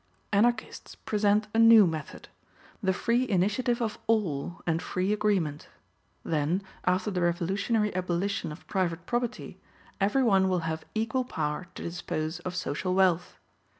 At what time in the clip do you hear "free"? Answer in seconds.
2.91-3.29, 4.81-5.13